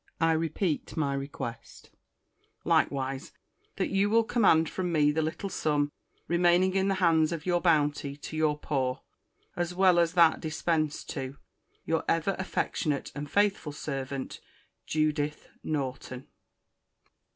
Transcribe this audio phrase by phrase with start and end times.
[0.19, 1.91] —I repeat my request,
[2.63, 3.33] likewise,
[3.75, 5.91] that you will command from me the little sum
[6.27, 9.03] remaining in the hands of your bounty to your Poor,
[9.55, 11.37] as well as that dispensed to
[11.85, 14.39] Your ever affectionate and faithful servant,
[14.87, 16.25] JUDITH NORTON.